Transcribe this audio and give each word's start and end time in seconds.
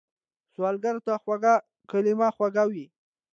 سوالګر 0.53 0.95
ته 1.05 1.13
خوږ 1.23 1.43
کلام 1.89 2.19
خواږه 2.35 2.63
وي 2.71 2.85